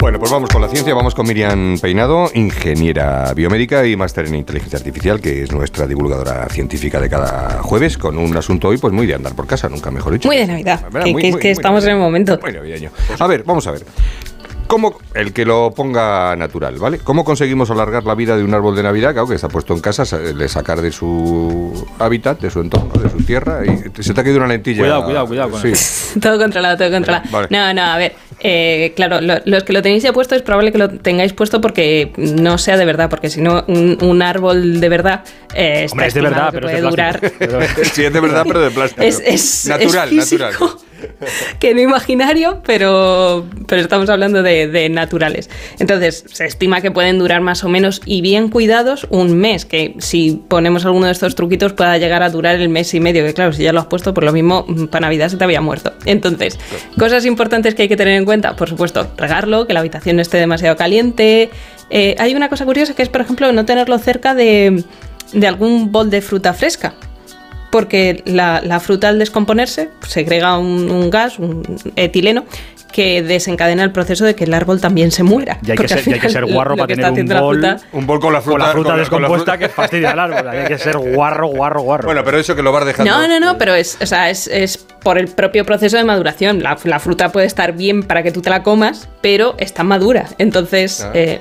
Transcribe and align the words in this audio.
Bueno, 0.00 0.18
pues 0.18 0.30
vamos 0.32 0.48
con 0.48 0.62
la 0.62 0.68
ciencia, 0.68 0.94
vamos 0.94 1.14
con 1.14 1.26
Miriam 1.26 1.78
Peinado, 1.78 2.30
ingeniera 2.34 3.34
biomédica 3.34 3.86
y 3.86 3.96
máster 3.96 4.26
en 4.26 4.34
inteligencia 4.36 4.78
artificial, 4.78 5.20
que 5.20 5.42
es 5.42 5.52
nuestra 5.52 5.86
divulgadora 5.86 6.48
científica 6.48 6.98
de 6.98 7.10
cada 7.10 7.62
jueves, 7.62 7.98
con 7.98 8.16
un 8.16 8.34
asunto 8.34 8.68
hoy 8.68 8.78
pues 8.78 8.94
muy 8.94 9.06
de 9.06 9.14
andar 9.16 9.34
por 9.34 9.46
casa, 9.46 9.68
nunca 9.68 9.90
mejor 9.90 10.14
dicho. 10.14 10.26
Muy 10.28 10.38
de 10.38 10.46
Navidad, 10.46 10.80
¿Verdad? 10.84 11.04
que, 11.04 11.12
Muy- 11.12 11.22
que- 11.22 11.30
muy- 11.32 11.40
que 11.40 11.48
muy 11.48 11.52
estamos 11.52 11.84
en 11.84 11.90
el 11.90 11.98
momento. 11.98 12.38
Muy 12.40 12.52
navideño. 12.52 12.90
A 13.18 13.26
ver, 13.26 13.42
vamos 13.44 13.66
a 13.66 13.72
ver. 13.72 13.82
¿Cómo, 14.66 14.98
el 15.14 15.32
que 15.32 15.44
lo 15.44 15.72
ponga 15.72 16.34
natural, 16.36 16.76
¿vale? 16.78 17.00
¿Cómo 17.00 17.24
conseguimos 17.24 17.70
alargar 17.72 18.04
la 18.04 18.14
vida 18.14 18.36
de 18.36 18.44
un 18.44 18.54
árbol 18.54 18.76
de 18.76 18.84
Navidad, 18.84 19.12
claro, 19.12 19.26
que 19.26 19.34
está 19.34 19.48
puesto 19.48 19.74
en 19.74 19.80
casa, 19.80 20.04
sa- 20.04 20.18
le 20.20 20.48
sacar 20.48 20.80
de 20.80 20.92
su 20.92 21.88
hábitat, 21.98 22.40
de 22.40 22.50
su 22.50 22.60
entorno, 22.60 22.92
de 23.02 23.10
su 23.10 23.18
tierra, 23.24 23.62
y 23.66 24.02
se 24.02 24.14
te 24.14 24.20
ha 24.20 24.22
caído 24.24 24.38
una 24.38 24.46
lentilla? 24.46 24.78
Cuidado, 24.82 25.04
cuidado, 25.04 25.26
cuidado 25.26 25.50
con 25.50 25.60
Sí. 25.74 26.18
Todo 26.20 26.38
controlado, 26.38 26.76
todo 26.78 26.90
controlado. 26.90 27.24
Vale. 27.32 27.48
No, 27.50 27.74
no, 27.74 27.82
a 27.82 27.96
ver. 27.98 28.14
Eh, 28.42 28.92
claro, 28.96 29.20
lo- 29.20 29.40
los 29.44 29.64
que 29.64 29.72
lo 29.72 29.82
tenéis 29.82 30.02
ya 30.02 30.12
puesto 30.12 30.34
es 30.34 30.42
probable 30.42 30.72
que 30.72 30.78
lo 30.78 30.88
tengáis 30.88 31.32
puesto 31.32 31.60
porque 31.60 32.10
no 32.16 32.58
sea 32.58 32.76
de 32.76 32.84
verdad, 32.84 33.08
porque 33.10 33.28
si 33.30 33.40
no, 33.40 33.64
un, 33.68 33.98
un 34.02 34.22
árbol 34.22 34.80
de 34.80 34.88
verdad 34.88 35.24
eh, 35.54 35.84
está 35.84 35.92
Hombre, 35.94 36.06
es 36.08 36.14
de 36.14 36.20
verdad, 36.20 36.46
que 36.46 36.52
pero 36.52 36.68
es 36.68 36.74
de 36.74 36.80
puede 36.80 36.90
durar. 36.90 37.20
sí, 37.92 38.04
es 38.04 38.12
de 38.12 38.20
verdad, 38.20 38.44
pero 38.46 38.60
de 38.60 38.70
plástico. 38.70 39.02
Es, 39.06 39.20
es, 39.24 39.66
natural, 39.66 40.08
es 40.18 40.32
natural. 40.32 40.54
que 41.58 41.74
no 41.74 41.80
imaginario, 41.80 42.62
pero, 42.64 43.46
pero 43.66 43.82
estamos 43.82 44.08
hablando 44.08 44.42
de, 44.42 44.68
de 44.68 44.88
naturales. 44.88 45.50
Entonces, 45.78 46.24
se 46.32 46.46
estima 46.46 46.80
que 46.80 46.90
pueden 46.90 47.18
durar 47.18 47.40
más 47.40 47.64
o 47.64 47.68
menos 47.68 48.00
y 48.04 48.20
bien 48.20 48.48
cuidados 48.48 49.06
un 49.10 49.38
mes, 49.38 49.64
que 49.64 49.94
si 49.98 50.42
ponemos 50.48 50.84
alguno 50.84 51.06
de 51.06 51.12
estos 51.12 51.34
truquitos 51.34 51.72
pueda 51.72 51.98
llegar 51.98 52.22
a 52.22 52.30
durar 52.30 52.56
el 52.56 52.68
mes 52.68 52.92
y 52.94 53.00
medio, 53.00 53.24
que 53.24 53.34
claro, 53.34 53.52
si 53.52 53.62
ya 53.62 53.72
lo 53.72 53.80
has 53.80 53.86
puesto, 53.86 54.14
por 54.14 54.24
lo 54.24 54.32
mismo 54.32 54.64
mm, 54.66 54.86
para 54.86 55.06
Navidad 55.06 55.28
se 55.28 55.36
te 55.36 55.44
había 55.44 55.60
muerto. 55.60 55.92
Entonces, 56.04 56.58
cosas 56.98 57.24
importantes 57.26 57.74
que 57.74 57.82
hay 57.82 57.88
que 57.88 57.96
tener 57.96 58.14
en 58.14 58.24
cuenta, 58.24 58.56
por 58.56 58.68
supuesto, 58.68 59.10
regarlo, 59.16 59.66
que 59.66 59.72
la 59.72 59.80
habitación 59.80 60.16
no 60.16 60.22
esté 60.22 60.38
demasiado 60.38 60.76
caliente. 60.76 61.50
Eh, 61.90 62.14
hay 62.18 62.34
una 62.34 62.48
cosa 62.48 62.64
curiosa 62.64 62.94
que 62.94 63.02
es, 63.02 63.08
por 63.08 63.20
ejemplo, 63.20 63.52
no 63.52 63.64
tenerlo 63.64 63.98
cerca 63.98 64.34
de, 64.34 64.84
de 65.32 65.46
algún 65.46 65.92
bol 65.92 66.10
de 66.10 66.20
fruta 66.20 66.54
fresca 66.54 66.94
porque 67.70 68.22
la, 68.26 68.60
la 68.64 68.80
fruta 68.80 69.08
al 69.08 69.18
descomponerse 69.18 69.90
segrega 70.06 70.58
un, 70.58 70.90
un 70.90 71.10
gas, 71.10 71.38
un 71.38 71.62
etileno, 71.96 72.44
que 72.92 73.22
desencadena 73.22 73.84
el 73.84 73.92
proceso 73.92 74.24
de 74.24 74.34
que 74.34 74.42
el 74.42 74.52
árbol 74.52 74.80
también 74.80 75.12
se 75.12 75.22
muera. 75.22 75.58
Y 75.64 75.70
hay 75.70 75.76
que 75.78 75.86
ser- 75.86 75.98
al 75.98 76.08
y 76.08 76.12
hay 76.14 76.18
que 76.20 76.28
final 76.28 76.44
ser 76.46 76.52
guarro 76.52 76.74
para 76.76 76.88
que 76.88 76.96
tener 76.96 77.12
un 77.12 77.28
bol. 77.28 77.54
fruta- 77.60 77.76
Un 77.92 78.06
bol 78.06 78.18
con 78.18 78.32
la 78.32 78.40
fruta, 78.40 78.58
Con 78.58 78.66
la 78.66 78.72
fruta 78.72 78.88
con 78.90 78.98
la- 78.98 79.08
con 79.08 79.22
la 79.22 79.28
descompuesta 79.28 79.52
fruta. 79.52 79.58
que 79.58 79.68
fastidia 79.68 80.10
al 80.10 80.18
árbol. 80.18 80.48
Hay 80.48 80.66
que 80.66 80.76
ser 80.78 80.98
guarro, 80.98 81.46
guarro, 81.46 81.82
guarro. 81.82 82.06
Bueno, 82.06 82.24
pero 82.24 82.38
eso 82.40 82.56
que 82.56 82.62
lo 82.64 82.72
vas 82.72 82.84
dejando. 82.84 83.12
No, 83.12 83.28
no, 83.28 83.38
no, 83.38 83.58
pero 83.58 83.74
es, 83.74 83.96
o 84.02 84.06
sea, 84.06 84.28
es, 84.28 84.48
es 84.48 84.78
por 85.04 85.18
el 85.18 85.28
propio 85.28 85.64
proceso 85.64 85.96
de 85.98 86.04
maduración. 86.04 86.64
La, 86.64 86.76
la 86.82 86.98
fruta 86.98 87.30
puede 87.30 87.46
estar 87.46 87.74
bien 87.76 88.02
para 88.02 88.24
que 88.24 88.32
tú 88.32 88.42
te 88.42 88.50
la 88.50 88.64
comas, 88.64 89.08
pero 89.20 89.54
está 89.58 89.84
madura. 89.84 90.26
Entonces, 90.38 91.02
Ah. 91.04 91.12
eh, 91.14 91.40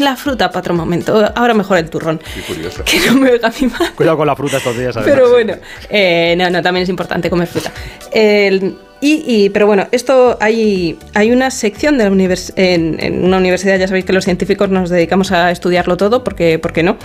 la 0.00 0.16
fruta 0.16 0.48
para 0.48 0.60
otro 0.60 0.74
momento. 0.74 1.30
Ahora 1.34 1.54
mejor 1.54 1.78
el 1.78 1.90
turrón. 1.90 2.20
Qué 2.34 2.40
curioso. 2.42 2.82
Que 2.84 2.98
no 3.06 3.14
me 3.20 3.30
oiga 3.32 3.52
mi 3.60 3.66
madre. 3.68 3.88
Cuidado 3.94 4.16
con 4.16 4.26
la 4.26 4.36
fruta 4.36 4.56
estos 4.58 4.76
días. 4.76 4.96
además. 4.96 5.14
Pero 5.14 5.30
bueno, 5.30 5.54
eh, 5.90 6.34
no, 6.38 6.50
no, 6.50 6.62
también 6.62 6.82
es 6.84 6.88
importante 6.88 7.28
comer 7.30 7.48
fruta. 7.48 7.70
El- 8.12 8.76
y, 9.00 9.22
y- 9.26 9.50
pero 9.50 9.66
bueno, 9.66 9.86
esto 9.92 10.38
hay, 10.40 10.98
hay 11.12 11.30
una 11.30 11.50
sección 11.50 11.98
de 11.98 12.04
la 12.04 12.10
univers- 12.10 12.54
en, 12.56 12.96
en 13.00 13.22
una 13.24 13.36
universidad, 13.36 13.78
ya 13.78 13.86
sabéis 13.86 14.06
que 14.06 14.14
los 14.14 14.24
científicos 14.24 14.70
nos 14.70 14.88
dedicamos 14.88 15.30
a 15.30 15.50
estudiarlo 15.50 15.98
todo, 15.98 16.24
porque, 16.24 16.58
¿por 16.58 16.72
qué 16.72 16.82
no? 16.82 16.96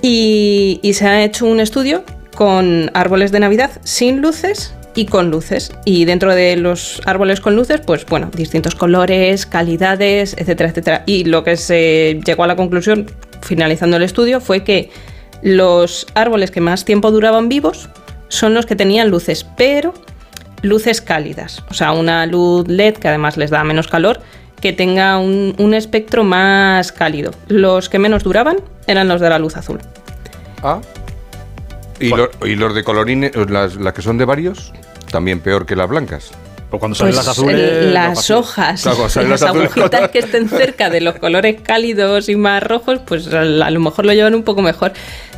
Y, 0.00 0.80
y 0.82 0.94
se 0.94 1.06
ha 1.06 1.22
hecho 1.24 1.44
un 1.46 1.60
estudio 1.60 2.04
con 2.34 2.90
árboles 2.94 3.32
de 3.32 3.40
Navidad 3.40 3.70
sin 3.82 4.20
luces 4.22 4.72
y 4.96 5.06
con 5.06 5.30
luces. 5.30 5.72
Y 5.84 6.06
dentro 6.06 6.34
de 6.34 6.56
los 6.56 7.00
árboles 7.04 7.40
con 7.40 7.54
luces, 7.54 7.80
pues 7.86 8.04
bueno, 8.06 8.30
distintos 8.34 8.74
colores, 8.74 9.46
calidades, 9.46 10.34
etcétera, 10.36 10.70
etcétera. 10.70 11.02
Y 11.06 11.24
lo 11.24 11.44
que 11.44 11.56
se 11.56 12.20
llegó 12.24 12.42
a 12.42 12.46
la 12.48 12.56
conclusión, 12.56 13.06
finalizando 13.42 13.98
el 13.98 14.02
estudio, 14.02 14.40
fue 14.40 14.64
que 14.64 14.90
los 15.42 16.06
árboles 16.14 16.50
que 16.50 16.60
más 16.60 16.84
tiempo 16.84 17.12
duraban 17.12 17.48
vivos 17.48 17.88
son 18.28 18.54
los 18.54 18.66
que 18.66 18.74
tenían 18.74 19.10
luces, 19.10 19.46
pero 19.56 19.94
luces 20.62 21.00
cálidas. 21.00 21.62
O 21.70 21.74
sea, 21.74 21.92
una 21.92 22.26
luz 22.26 22.66
LED 22.66 22.94
que 22.94 23.08
además 23.08 23.36
les 23.36 23.50
da 23.50 23.62
menos 23.62 23.88
calor, 23.88 24.20
que 24.60 24.72
tenga 24.72 25.18
un, 25.18 25.74
espectro 25.74 26.24
más 26.24 26.90
cálido. 26.90 27.32
Los 27.48 27.90
que 27.90 27.98
menos 27.98 28.24
duraban 28.24 28.56
eran 28.86 29.08
los 29.08 29.20
de 29.20 29.28
la 29.28 29.38
luz 29.38 29.56
azul. 29.56 29.78
Ah. 30.62 30.80
¿Y, 32.00 32.08
lo- 32.10 32.30
y 32.44 32.54
los 32.56 32.74
de 32.74 32.84
colorines, 32.84 33.32
las, 33.48 33.76
las 33.76 33.92
que 33.94 34.02
son 34.02 34.18
de 34.18 34.24
varios, 34.24 34.72
también 35.10 35.40
peor 35.40 35.64
que 35.66 35.76
las 35.76 35.88
blancas. 35.88 36.30
Pues 36.70 36.80
cuando 36.80 36.96
salen 36.96 37.14
Pues 37.14 37.24
las 37.26 37.28
azules. 37.38 37.60
el- 37.60 37.86
no 37.86 37.92
las 37.92 38.30
hojas, 38.30 38.82
Claro, 38.82 39.08
salen 39.08 39.30
las 39.30 39.40
las 39.40 39.50
azules. 39.50 39.70
agujitas 39.72 40.10
que 40.10 40.18
estén 40.18 40.48
cerca 40.48 40.90
de 40.90 41.00
los 41.00 41.14
colores 41.16 41.60
cálidos 41.62 42.28
y 42.28 42.34
más 42.36 42.62
rojos, 42.62 42.98
pues 43.06 43.32
a 43.32 43.40
a 43.42 43.70
lo 43.70 43.80
mejor 43.80 44.04
lo 44.04 44.12
llevan 44.12 44.34
un 44.34 44.42
poco 44.42 44.62
mejor. 44.62 44.92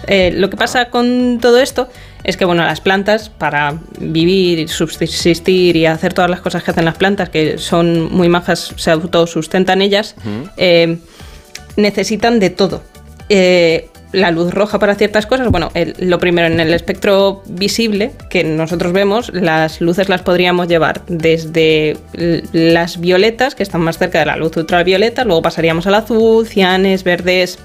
Eh, 0.06 0.30
lo 0.34 0.48
que 0.48 0.56
pasa 0.56 0.86
con 0.88 1.38
todo 1.40 1.58
esto 1.60 1.88
es 2.24 2.36
que, 2.38 2.44
bueno, 2.46 2.64
las 2.64 2.80
plantas, 2.80 3.28
para 3.28 3.74
vivir, 4.00 4.68
subsistir 4.70 5.76
y 5.76 5.84
hacer 5.86 6.14
todas 6.14 6.30
las 6.30 6.40
cosas 6.40 6.62
que 6.62 6.70
hacen 6.70 6.84
las 6.86 6.96
plantas, 6.96 7.28
que 7.28 7.58
son 7.58 8.10
muy 8.10 8.28
majas, 8.30 8.72
se 8.76 8.90
autosustentan 8.90 9.82
ellas, 9.82 10.14
eh, 10.56 10.98
necesitan 11.76 12.40
de 12.40 12.50
todo. 12.50 12.82
Eh, 13.28 13.90
la 14.12 14.30
luz 14.30 14.52
roja 14.54 14.78
para 14.78 14.94
ciertas 14.94 15.26
cosas, 15.26 15.48
bueno, 15.50 15.70
el- 15.74 15.94
lo 15.98 16.18
primero 16.18 16.46
en 16.46 16.60
el 16.60 16.72
espectro 16.72 17.42
visible 17.46 18.12
que 18.30 18.42
nosotros 18.44 18.92
vemos, 18.92 19.30
las 19.34 19.80
luces 19.80 20.08
las 20.08 20.22
podríamos 20.22 20.66
llevar 20.68 21.02
desde 21.08 21.96
las 22.52 23.00
violetas, 23.00 23.54
que 23.54 23.62
están 23.62 23.82
más 23.82 23.98
cerca 23.98 24.20
de 24.20 24.26
la 24.26 24.36
luz 24.36 24.56
ultravioleta, 24.56 25.24
luego 25.24 25.42
pasaríamos 25.42 25.86
al 25.86 25.94
azul, 25.96 26.46
cianes, 26.46 27.04
verdes, 27.04 27.58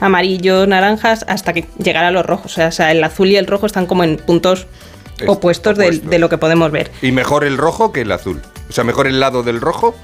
amarillos, 0.00 0.66
naranjas, 0.68 1.24
hasta 1.28 1.52
que 1.52 1.66
llegara 1.82 2.08
a 2.08 2.10
los 2.10 2.26
rojos. 2.26 2.52
O 2.52 2.54
sea, 2.54 2.68
o 2.68 2.72
sea, 2.72 2.90
el 2.90 3.02
azul 3.04 3.28
y 3.28 3.36
el 3.36 3.46
rojo 3.46 3.66
están 3.66 3.86
como 3.86 4.04
en 4.04 4.16
puntos 4.16 4.66
Es- 5.20 5.28
opuestos, 5.28 5.78
de- 5.78 6.18
lo 6.18 6.28
que 6.28 6.38
podemos 6.38 6.70
ver. 6.72 6.90
Y 7.02 7.12
mejor 7.12 7.44
el 7.44 7.56
rojo 7.56 7.92
que 7.92 8.00
el 8.02 8.10
azul. 8.12 8.42
O 8.68 8.72
sea, 8.72 8.82
mejor 8.84 9.06
el 9.06 9.20
lado 9.20 9.42
del 9.42 9.60
rojo 9.60 9.94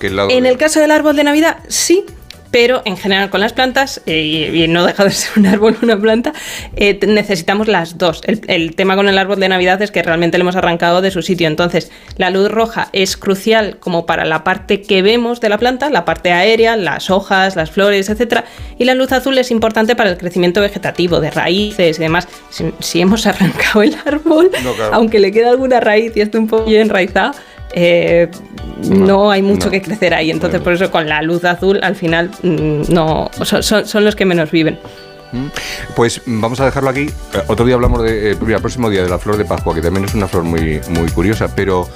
que 0.00 0.08
el 0.08 0.16
lado 0.16 0.30
En 0.30 0.42
del- 0.42 0.52
el 0.54 0.58
caso 0.58 0.80
del 0.80 0.90
árbol 0.90 1.14
de 1.16 1.24
Navidad, 1.24 1.58
sí, 1.68 2.04
pero 2.50 2.82
en 2.84 2.96
general 2.96 3.30
con 3.30 3.40
las 3.40 3.52
plantas, 3.52 4.00
eh, 4.06 4.50
y, 4.54 4.68
no 4.68 4.84
deja 4.84 5.04
de 5.04 5.10
ser 5.10 5.38
un 5.38 5.46
árbol 5.46 5.76
una 5.82 5.98
planta, 5.98 6.32
eh, 6.76 6.98
necesitamos 7.06 7.68
las 7.68 7.98
dos. 7.98 8.22
El, 8.24 8.40
el 8.48 8.74
tema 8.74 8.96
con 8.96 9.08
el 9.08 9.18
árbol 9.18 9.40
de 9.40 9.48
Navidad 9.48 9.80
es 9.82 9.90
que 9.90 10.02
realmente 10.02 10.38
le 10.38 10.42
hemos 10.42 10.56
arrancado 10.56 11.00
de 11.00 11.10
su 11.10 11.22
sitio. 11.22 11.46
Entonces, 11.46 11.90
la 12.16 12.30
luz 12.30 12.50
roja 12.50 12.88
es 12.92 13.16
crucial 13.16 13.78
como 13.78 14.06
para 14.06 14.24
la 14.24 14.44
parte 14.44 14.82
que 14.82 15.02
vemos 15.02 15.40
de 15.40 15.48
la 15.48 15.58
planta, 15.58 15.90
la 15.90 16.04
parte 16.04 16.32
aérea, 16.32 16.76
las 16.76 17.10
hojas, 17.10 17.56
las 17.56 17.70
flores, 17.70 18.08
etcétera, 18.08 18.44
y 18.78 18.84
la 18.84 18.94
luz 18.94 19.12
azul 19.12 19.36
es 19.38 19.50
importante 19.50 19.96
para 19.96 20.10
el 20.10 20.18
crecimiento 20.18 20.60
vegetativo, 20.60 21.20
de 21.20 21.30
raíces 21.30 21.98
y 21.98 22.02
demás. 22.02 22.28
Si, 22.50 22.64
si 22.80 23.00
hemos 23.00 23.26
arrancado 23.26 23.82
el 23.82 23.96
árbol, 24.04 24.50
No, 24.62 24.72
claro. 24.74 24.94
aunque 24.94 25.18
le 25.18 25.32
queda 25.32 25.50
alguna 25.50 25.80
raíz 25.80 26.12
y 26.16 26.20
esté 26.20 26.38
un 26.38 26.46
poco 26.46 26.70
enraizado, 26.70 27.32
eh, 27.72 28.28
no, 28.88 29.06
No, 29.06 29.30
hay 29.30 29.42
mucho 29.42 29.66
no. 29.66 29.70
que 29.72 29.82
crecer 29.82 30.14
ahí. 30.14 30.30
Entonces, 30.30 30.60
por 30.60 30.72
eso 30.72 30.90
con 30.90 31.08
la 31.08 31.22
luz 31.22 31.44
azul, 31.44 31.80
al 31.82 31.94
final, 31.96 32.30
mm, 32.42 32.92
no 32.92 33.30
son, 33.42 33.62
son- 33.62 33.86
son 33.86 34.04
los 34.04 34.14
que 34.16 34.24
menos 34.24 34.50
viven. 34.50 34.78
Pues 35.94 36.22
vamos 36.26 36.60
a 36.60 36.64
dejarlo 36.64 36.90
aquí. 36.90 37.06
Eh, 37.34 37.42
Otro 37.48 37.66
día 37.66 37.74
hablamos 37.74 38.02
de, 38.02 38.30
eh, 38.32 38.36
el 38.40 38.60
próximo 38.60 38.88
día 38.90 39.02
de 39.02 39.08
la 39.08 39.18
flor 39.18 39.36
de 39.36 39.44
Pascua, 39.44 39.74
que 39.74 39.82
también 39.82 40.04
es 40.06 40.14
una 40.14 40.28
flor 40.28 40.44
muy, 40.44 40.80
muy 40.90 41.08
curiosa, 41.10 41.54
pero 41.54 41.88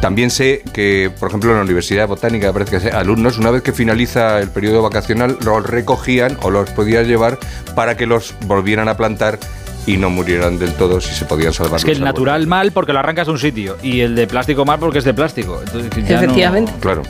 también 0.00 0.30
sé 0.30 0.62
que, 0.72 1.10
por 1.18 1.28
ejemplo, 1.28 1.50
en 1.50 1.56
la 1.56 1.62
Universidad 1.64 2.06
Botánica, 2.06 2.52
parece 2.52 2.78
que 2.78 2.90
alumnos, 2.90 3.38
una 3.38 3.50
vez 3.50 3.62
que 3.62 3.72
finaliza 3.72 4.38
el 4.40 4.48
periodo 4.50 4.82
vacacional, 4.82 5.36
los 5.44 5.66
recogían 5.66 6.36
o 6.42 6.50
los 6.50 6.70
podías 6.70 7.06
llevar 7.06 7.38
para 7.74 7.96
que 7.96 8.06
los 8.06 8.34
volvieran 8.46 8.88
a 8.88 8.96
plantar 8.96 9.38
y 9.86 9.96
no 9.96 10.10
murieran 10.10 10.58
del 10.58 10.72
todo 10.74 11.00
si 11.00 11.14
se 11.14 11.24
podían 11.24 11.52
salvar. 11.52 11.78
Es 11.78 11.84
que 11.84 11.92
el 11.92 12.02
natural 12.02 12.46
mal 12.46 12.72
porque 12.72 12.92
lo 12.92 12.98
arrancas 12.98 13.26
de 13.26 13.32
un 13.32 13.38
sitio 13.38 13.76
y 13.82 14.00
el 14.00 14.14
de 14.14 14.26
plástico 14.26 14.64
mal 14.64 14.78
porque 14.78 14.98
es 14.98 15.04
de 15.04 15.14
plástico. 15.14 15.60
Entonces, 15.64 15.90
ya 16.06 16.16
no- 16.16 16.22
Efectivamente. 16.22 16.72
Claro. 16.80 17.02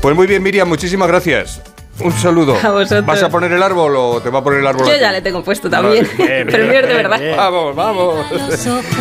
Pues 0.00 0.14
muy 0.16 0.26
bien, 0.26 0.42
Miriam, 0.42 0.68
muchísimas 0.68 1.08
gracias. 1.08 1.60
Un 2.00 2.12
saludo. 2.12 2.56
A 2.62 2.70
vosotros. 2.70 3.06
¿Vas 3.06 3.22
a 3.22 3.30
poner 3.30 3.52
el 3.52 3.62
árbol 3.62 3.94
o 3.96 4.20
te 4.20 4.28
va 4.28 4.40
a 4.40 4.44
poner 4.44 4.60
el 4.60 4.66
árbol? 4.66 4.86
Yo 4.86 4.92
ti? 4.92 5.00
ya 5.00 5.12
le 5.12 5.22
tengo 5.22 5.42
puesto 5.42 5.70
también. 5.70 6.06
Vale. 6.18 6.44
Pero 6.50 6.66
mío 6.66 6.80
es 6.80 6.88
de 6.88 6.94
verdad. 6.94 7.18
bien. 7.18 7.36
Vamos, 7.36 7.74
vamos. 7.74 8.26